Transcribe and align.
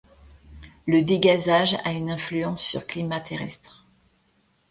Le 0.87 1.03
dégazage 1.03 1.77
a 1.83 1.91
une 1.91 2.09
influence 2.09 2.63
sur 2.63 2.87
climat 2.87 3.19
terrestre. 3.21 3.85